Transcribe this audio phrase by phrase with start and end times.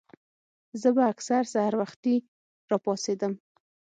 [0.81, 2.15] زۀ به اکثر سحر وختي
[2.71, 3.33] راپاسېدم